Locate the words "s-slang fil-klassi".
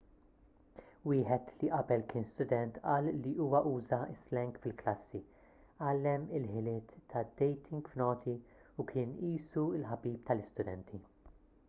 4.15-5.21